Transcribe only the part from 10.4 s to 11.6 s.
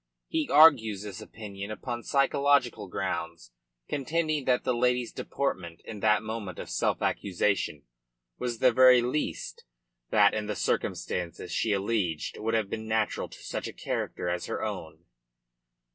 the circumstances